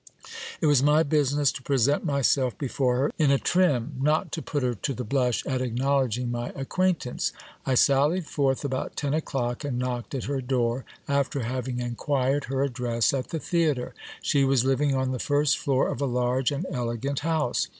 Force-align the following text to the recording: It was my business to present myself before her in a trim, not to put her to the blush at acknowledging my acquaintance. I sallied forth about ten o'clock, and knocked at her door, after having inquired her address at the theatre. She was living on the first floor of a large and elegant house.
It 0.61 0.65
was 0.65 0.81
my 0.81 1.03
business 1.03 1.51
to 1.51 1.61
present 1.61 2.03
myself 2.03 2.57
before 2.57 2.95
her 2.97 3.11
in 3.19 3.29
a 3.29 3.37
trim, 3.37 3.97
not 4.01 4.31
to 4.31 4.41
put 4.41 4.63
her 4.63 4.73
to 4.73 4.93
the 4.95 5.03
blush 5.03 5.45
at 5.45 5.61
acknowledging 5.61 6.31
my 6.31 6.49
acquaintance. 6.55 7.31
I 7.67 7.75
sallied 7.75 8.25
forth 8.25 8.65
about 8.65 8.95
ten 8.95 9.13
o'clock, 9.13 9.63
and 9.63 9.77
knocked 9.77 10.15
at 10.15 10.23
her 10.23 10.41
door, 10.41 10.85
after 11.07 11.41
having 11.41 11.79
inquired 11.79 12.45
her 12.45 12.63
address 12.63 13.13
at 13.13 13.27
the 13.29 13.37
theatre. 13.37 13.93
She 14.23 14.43
was 14.43 14.65
living 14.65 14.95
on 14.95 15.11
the 15.11 15.19
first 15.19 15.59
floor 15.59 15.87
of 15.87 16.01
a 16.01 16.05
large 16.07 16.51
and 16.51 16.65
elegant 16.71 17.19
house. 17.19 17.67